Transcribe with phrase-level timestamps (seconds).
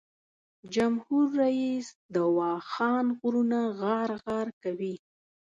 [0.73, 4.95] جمهور رییس د واخان غرونه غار غار کوي.